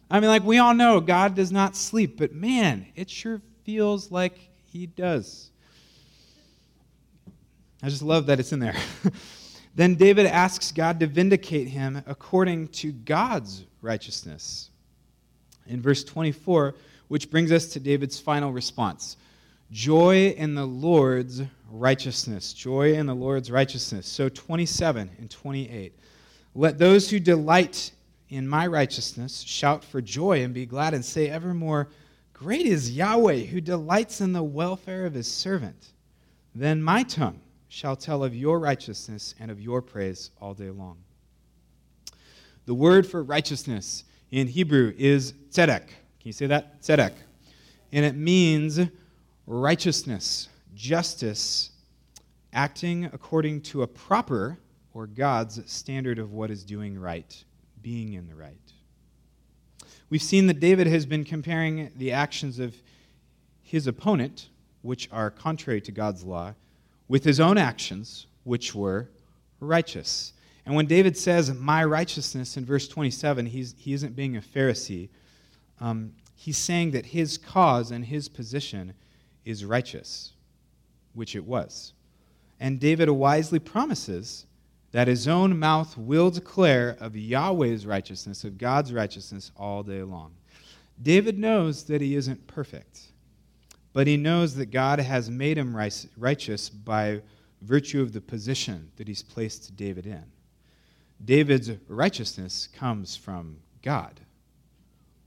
[0.09, 4.11] I mean, like, we all know God does not sleep, but man, it sure feels
[4.11, 5.51] like he does.
[7.83, 8.75] I just love that it's in there.
[9.75, 14.71] then David asks God to vindicate him according to God's righteousness.
[15.67, 16.75] In verse 24,
[17.09, 19.17] which brings us to David's final response
[19.71, 22.53] joy in the Lord's righteousness.
[22.53, 24.07] Joy in the Lord's righteousness.
[24.07, 25.93] So 27 and 28.
[26.55, 27.91] Let those who delight
[28.29, 31.89] in my righteousness shout for joy and be glad and say evermore,
[32.33, 35.89] Great is Yahweh, who delights in the welfare of his servant.
[36.55, 40.97] Then my tongue shall tell of your righteousness and of your praise all day long.
[42.65, 45.87] The word for righteousness in Hebrew is tzedek.
[45.87, 46.81] Can you say that?
[46.81, 47.13] Tzedek.
[47.91, 48.79] And it means
[49.47, 50.48] righteousness,
[50.79, 51.71] justice,
[52.53, 54.57] acting according to a proper
[54.93, 57.43] or God's standard of what is doing right,
[57.81, 58.55] being in the right.
[60.09, 62.75] We've seen that David has been comparing the actions of
[63.61, 64.47] his opponent,
[64.81, 66.55] which are contrary to God's law,
[67.09, 69.09] with his own actions, which were
[69.59, 70.31] righteous.
[70.65, 75.09] And when David says, My righteousness, in verse 27, he's, he isn't being a Pharisee.
[75.81, 78.93] Um, he's saying that his cause and his position
[79.43, 80.31] is righteous,
[81.13, 81.93] which it was.
[82.59, 84.45] And David wisely promises
[84.91, 90.33] that his own mouth will declare of Yahweh's righteousness, of God's righteousness, all day long.
[91.01, 93.01] David knows that he isn't perfect,
[93.93, 95.75] but he knows that God has made him
[96.17, 97.21] righteous by
[97.61, 100.23] virtue of the position that he's placed David in.
[101.23, 104.19] David's righteousness comes from God,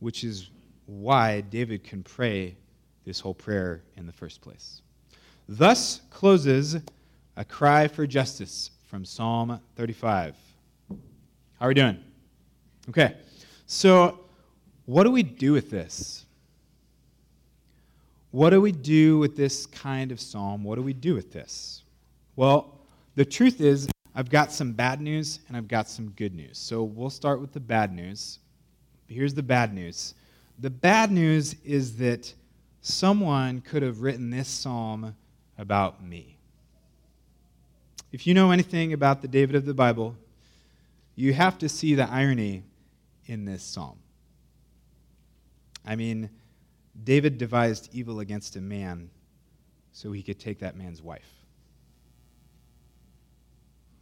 [0.01, 0.51] which is
[0.87, 2.57] why David can pray
[3.05, 4.83] this whole prayer in the first place.
[5.49, 6.77] Thus closes
[7.37, 10.37] a cry for justice from Psalm 35.
[10.91, 10.97] How
[11.67, 11.99] are we doing?
[12.89, 13.17] Okay.
[13.67, 14.21] So,
[14.87, 16.27] what do we do with this?
[18.33, 20.65] What do we do with this kind of psalm?
[20.65, 21.83] What do we do with this?
[22.35, 22.81] Well,
[23.15, 26.59] the truth is, I've got some bad news and I've got some good news.
[26.59, 28.39] So we'll start with the bad news.
[29.09, 30.15] Here's the bad news
[30.59, 32.33] the bad news is that
[32.83, 35.15] someone could have written this psalm
[35.59, 36.37] about me.
[38.11, 40.17] If you know anything about the David of the Bible,
[41.15, 42.63] you have to see the irony
[43.27, 43.99] in this psalm.
[45.85, 46.31] I mean,
[47.05, 49.11] David devised evil against a man
[49.93, 51.31] so he could take that man's wife.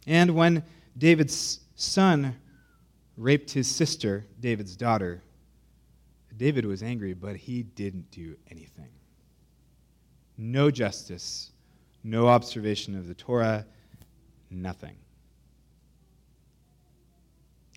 [0.07, 0.63] And when
[0.97, 2.35] David's son
[3.17, 5.21] raped his sister, David's daughter,
[6.37, 8.89] David was angry, but he didn't do anything.
[10.37, 11.51] No justice,
[12.03, 13.65] no observation of the Torah,
[14.49, 14.95] nothing.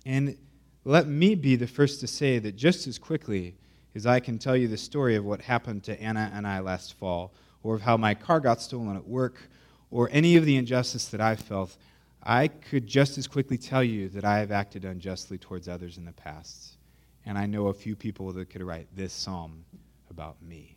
[0.06, 0.36] And
[0.84, 3.54] let me be the first to say that just as quickly
[3.94, 6.94] as I can tell you the story of what happened to Anna and I last
[6.94, 9.48] fall, or of how my car got stolen at work,
[9.90, 11.76] or any of the injustice that I felt,
[12.22, 16.04] I could just as quickly tell you that I have acted unjustly towards others in
[16.04, 16.76] the past.
[17.24, 19.64] And I know a few people that could write this psalm
[20.10, 20.73] about me.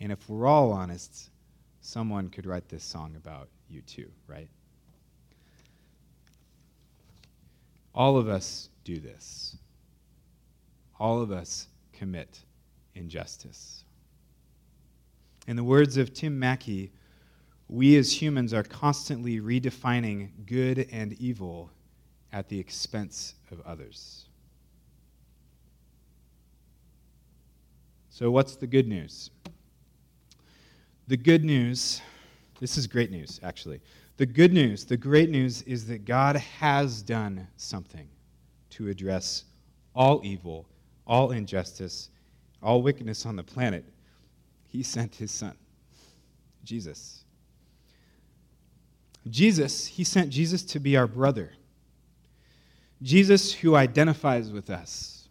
[0.00, 1.30] And if we're all honest,
[1.80, 4.48] someone could write this song about you too, right?
[7.94, 9.56] All of us do this.
[11.00, 12.40] All of us commit
[12.94, 13.84] injustice.
[15.46, 16.92] In the words of Tim Mackie,
[17.68, 21.70] we as humans are constantly redefining good and evil
[22.32, 24.26] at the expense of others.
[28.10, 29.30] So, what's the good news?
[31.08, 32.00] The good news,
[32.58, 33.80] this is great news, actually.
[34.16, 38.08] The good news, the great news is that God has done something
[38.70, 39.44] to address
[39.94, 40.66] all evil,
[41.06, 42.10] all injustice,
[42.62, 43.84] all wickedness on the planet.
[44.66, 45.54] He sent his son,
[46.64, 47.24] Jesus.
[49.28, 51.52] Jesus, he sent Jesus to be our brother.
[53.02, 55.28] Jesus, who identifies with us.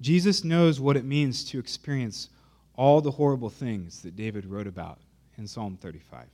[0.00, 2.30] Jesus knows what it means to experience
[2.78, 5.00] all the horrible things that David wrote about
[5.36, 6.26] in Psalm 35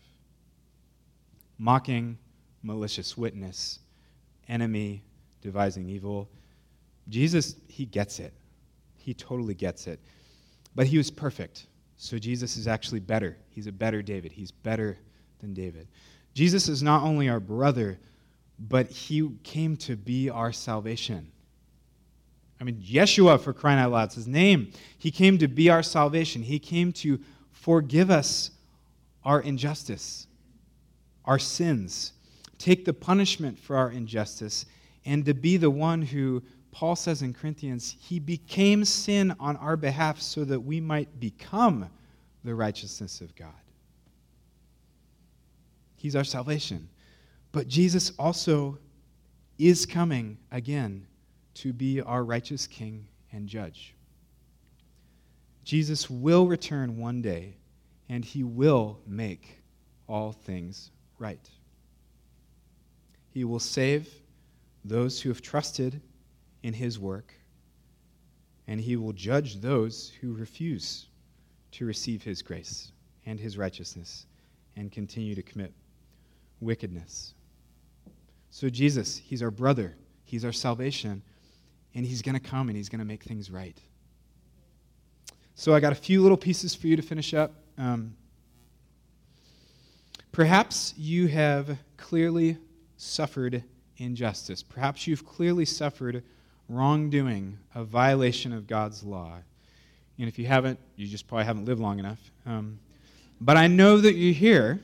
[1.57, 2.19] mocking,
[2.63, 3.79] malicious witness,
[4.49, 5.03] enemy,
[5.41, 6.29] devising evil.
[7.09, 8.35] Jesus, he gets it.
[8.97, 10.01] He totally gets it.
[10.75, 11.67] But he was perfect.
[11.97, 13.37] So Jesus is actually better.
[13.51, 14.33] He's a better David.
[14.33, 14.99] He's better
[15.39, 15.87] than David.
[16.35, 17.99] Jesus is not only our brother,
[18.59, 21.31] but he came to be our salvation.
[22.61, 24.73] I mean, Yeshua, for crying out loud, his name.
[24.99, 26.43] He came to be our salvation.
[26.43, 27.21] He came to
[27.53, 28.51] forgive us
[29.25, 30.27] our injustice,
[31.25, 32.13] our sins,
[32.59, 34.67] take the punishment for our injustice,
[35.05, 39.77] and to be the one who, Paul says in Corinthians, he became sin on our
[39.77, 41.89] behalf so that we might become
[42.45, 43.53] the righteousness of God.
[45.97, 46.89] He's our salvation.
[47.51, 48.79] But Jesus also
[49.59, 51.07] is coming again
[51.55, 53.95] to be our righteous king and judge.
[55.65, 57.57] Jesus will return one day,
[58.09, 59.63] and he will make
[60.09, 61.49] all things right.
[63.31, 64.09] He will save
[64.85, 66.01] those who have trusted
[66.63, 67.33] in his work,
[68.67, 71.07] and he will judge those who refuse
[71.73, 72.93] to receive his grace
[73.27, 74.27] and his righteousness
[74.77, 75.73] and continue to commit
[76.61, 77.35] wickedness.
[78.51, 81.23] So, Jesus, He's our brother, He's our salvation,
[81.95, 83.77] and He's going to come and He's going to make things right.
[85.55, 87.53] So, I got a few little pieces for you to finish up.
[87.79, 88.17] Um,
[90.33, 92.59] perhaps you have clearly
[92.97, 93.63] suffered
[93.99, 94.63] injustice.
[94.63, 96.23] Perhaps you've clearly suffered
[96.69, 99.39] wrongdoing, a violation of God's law.
[100.19, 102.21] And if you haven't, you just probably haven't lived long enough.
[102.47, 102.79] Um,
[103.41, 104.81] but I know that you're here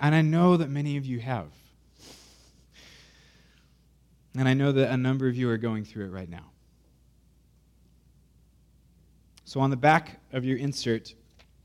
[0.00, 1.48] and I know that many of you have.
[4.36, 6.50] And I know that a number of you are going through it right now.
[9.44, 11.14] So, on the back of your insert,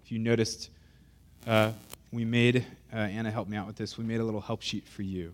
[0.04, 0.70] if you noticed,
[1.48, 1.72] uh,
[2.12, 4.88] we made, uh, Anna helped me out with this, we made a little help sheet
[4.88, 5.34] for you.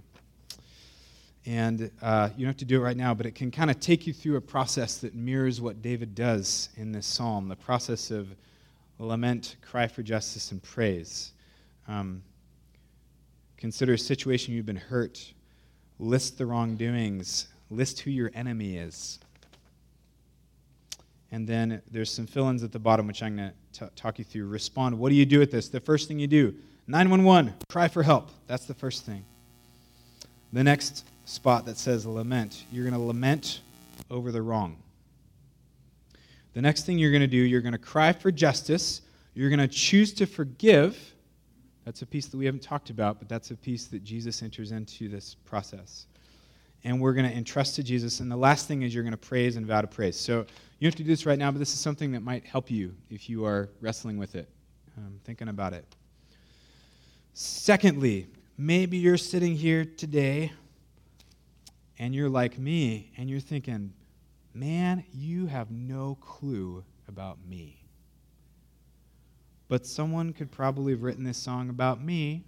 [1.46, 3.80] And uh, you don't have to do it right now, but it can kind of
[3.80, 8.12] take you through a process that mirrors what David does in this psalm the process
[8.12, 8.28] of
[8.98, 11.34] lament, cry for justice, and praise.
[11.88, 12.24] Um,
[13.58, 15.34] Consider a situation you've been hurt.
[16.00, 17.48] List the wrongdoings.
[17.70, 19.20] List who your enemy is.
[21.32, 24.26] And then there's some fill ins at the bottom, which I'm going to talk you
[24.26, 24.48] through.
[24.48, 24.98] Respond.
[24.98, 25.68] What do you do with this?
[25.68, 26.56] The first thing you do
[26.88, 28.30] 911, cry for help.
[28.48, 29.26] That's the first thing.
[30.54, 33.62] The next spot that says lament, you're going to lament
[34.10, 34.78] over the wrong.
[36.54, 39.02] The next thing you're going to do, you're going to cry for justice.
[39.34, 41.15] You're going to choose to forgive
[41.86, 44.72] that's a piece that we haven't talked about, but that's a piece that Jesus enters
[44.72, 46.08] into this process.
[46.84, 48.20] And we're going to entrust to Jesus.
[48.20, 50.20] And the last thing is you're going to praise and vow to praise.
[50.20, 50.46] So
[50.80, 52.96] you have to do this right now, but this is something that might help you
[53.10, 54.50] if you are wrestling with it,
[54.98, 55.86] um, thinking about it.
[57.34, 58.28] Secondly,
[58.58, 60.52] maybe you're sitting here today
[62.00, 63.94] and you're like me and you're thinking,
[64.54, 67.85] man, you have no clue about me.
[69.68, 72.44] But someone could probably have written this song about me,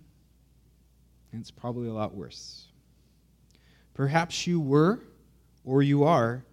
[1.32, 2.68] and it's probably a lot worse.
[3.94, 5.00] Perhaps you were,
[5.66, 6.44] or you are,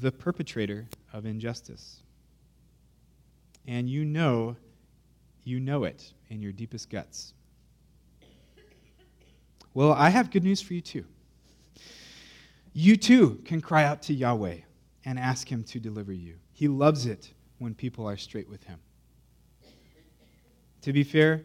[0.00, 2.02] the perpetrator of injustice.
[3.66, 4.56] And you know,
[5.44, 7.34] you know it in your deepest guts.
[9.72, 11.04] Well, I have good news for you too.
[12.72, 14.58] You too can cry out to Yahweh
[15.04, 16.36] and ask Him to deliver you.
[16.52, 18.78] He loves it when people are straight with Him.
[20.82, 21.44] To be fair,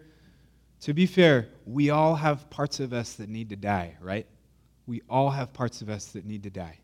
[0.81, 4.27] to be fair, we all have parts of us that need to die, right?
[4.87, 6.79] We all have parts of us that need to die.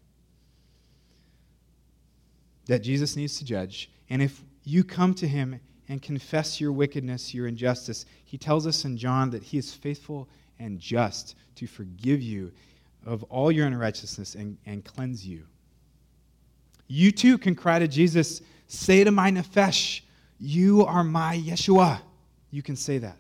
[2.65, 3.91] That Jesus needs to judge.
[4.09, 8.85] And if you come to him and confess your wickedness, your injustice, he tells us
[8.85, 10.27] in John that he is faithful
[10.59, 12.51] and just to forgive you
[13.05, 15.43] of all your unrighteousness and, and cleanse you.
[16.87, 20.01] You too can cry to Jesus, say to my nefesh,
[20.39, 22.01] You are my Yeshua.
[22.51, 23.17] You can say that.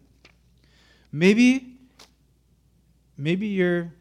[1.11, 1.77] Maybe,
[3.17, 3.91] maybe you're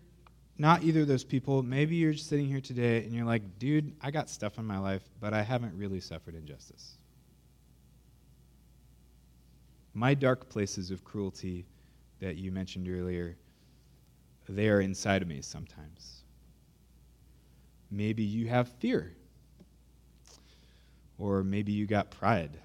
[0.59, 1.63] not either of those people.
[1.63, 4.79] Maybe you're just sitting here today and you're like, dude, I got stuff in my
[4.79, 6.99] life, but I haven't really suffered injustice.
[9.95, 11.65] My dark places of cruelty
[12.21, 13.37] that you mentioned earlier,
[14.49, 16.25] they are inside of me sometimes.
[17.91, 19.15] Maybe you have fear.
[21.19, 22.59] Or maybe you got pride.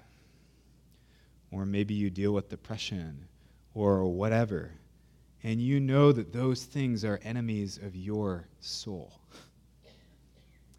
[1.56, 3.26] Or maybe you deal with depression
[3.72, 4.72] or whatever.
[5.42, 9.10] And you know that those things are enemies of your soul,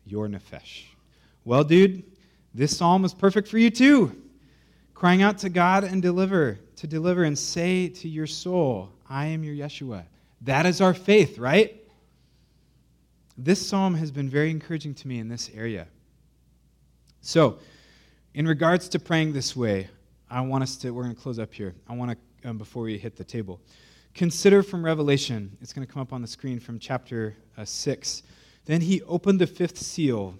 [0.05, 0.83] your nefesh.
[1.45, 2.03] Well, dude,
[2.53, 4.21] this psalm is perfect for you too.
[4.93, 9.43] Crying out to God and deliver, to deliver and say to your soul, I am
[9.43, 10.03] your Yeshua.
[10.41, 11.83] That is our faith, right?
[13.35, 15.87] This psalm has been very encouraging to me in this area.
[17.21, 17.57] So,
[18.35, 19.89] in regards to praying this way,
[20.29, 21.73] I want us to, we're going to close up here.
[21.87, 23.61] I want to, um, before we hit the table,
[24.13, 25.55] consider from Revelation.
[25.61, 28.23] It's going to come up on the screen from chapter uh, 6.
[28.65, 30.35] Then he opened the fifth seal,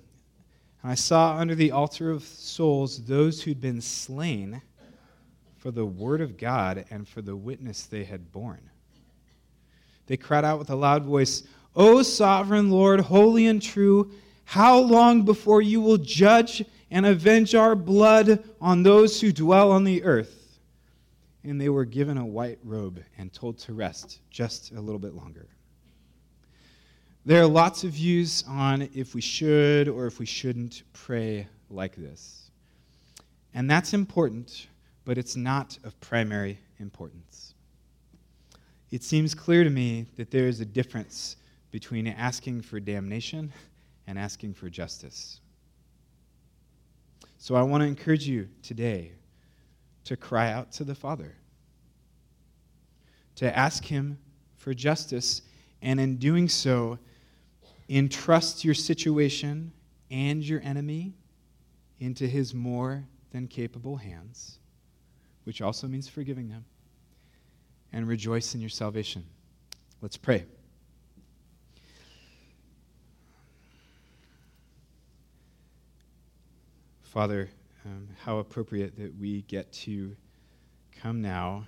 [0.82, 4.62] and I saw under the altar of souls those who'd been slain
[5.58, 8.70] for the word of God and for the witness they had borne.
[10.08, 11.44] They cried out with a loud voice,
[11.76, 14.12] O sovereign Lord, holy and true,
[14.44, 19.84] how long before you will judge and avenge our blood on those who dwell on
[19.84, 20.60] the earth?
[21.44, 25.14] And they were given a white robe and told to rest just a little bit
[25.14, 25.48] longer.
[27.26, 31.96] There are lots of views on if we should or if we shouldn't pray like
[31.96, 32.52] this.
[33.54, 34.68] And that's important,
[35.04, 37.54] but it's not of primary importance.
[38.92, 41.36] It seems clear to me that there is a difference
[41.72, 43.52] between asking for damnation
[44.08, 45.42] and asking for justice.
[47.38, 49.12] So I want to encourage you today
[50.06, 51.36] to cry out to the Father,
[53.36, 54.18] to ask Him
[54.56, 55.44] for justice,
[55.82, 56.98] and in doing so,
[57.90, 59.72] entrust your situation
[60.10, 61.14] and your enemy
[62.00, 64.60] into His more than capable hands,
[65.44, 66.66] which also means forgiving them,
[67.94, 69.24] and rejoice in your salvation.
[70.02, 70.46] Let's pray.
[77.18, 77.50] Father,
[77.84, 80.16] um, how appropriate that we get to
[81.02, 81.66] come now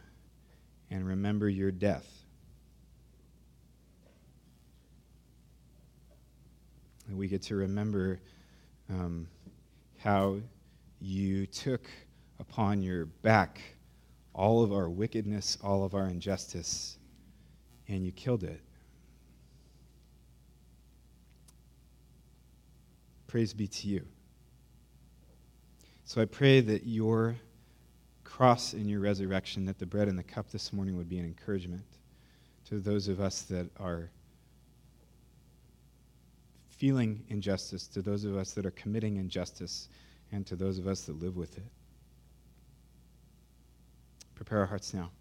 [0.92, 2.08] and remember your death.
[7.08, 8.20] And we get to remember
[8.92, 9.28] um,
[9.98, 10.38] how
[11.02, 11.90] you took
[12.40, 13.60] upon your back
[14.36, 17.00] all of our wickedness, all of our injustice,
[17.88, 18.62] and you killed it.
[23.26, 24.06] Praise be to you.
[26.10, 27.36] So I pray that your
[28.24, 31.26] cross and your resurrection, that the bread and the cup this morning would be an
[31.26, 31.84] encouragement
[32.66, 34.10] to those of us that are
[36.68, 39.88] feeling injustice, to those of us that are committing injustice,
[40.32, 41.68] and to those of us that live with it.
[44.34, 45.12] Prepare our hearts now.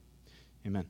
[0.67, 0.87] Amen.